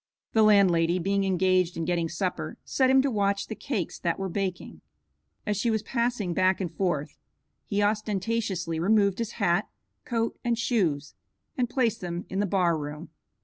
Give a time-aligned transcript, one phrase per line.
[0.33, 4.29] The landlady, being engaged in getting supper, set him to watch the cakes that were
[4.29, 4.81] baking.
[5.45, 7.19] As she was passing back and forth
[7.67, 9.67] he ostentatiously removed his hat,
[10.03, 11.13] coat, and shoes,
[11.55, 13.09] and placed them in the bar room.